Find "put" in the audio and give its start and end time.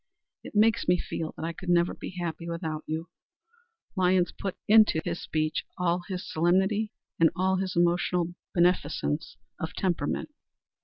4.35-4.57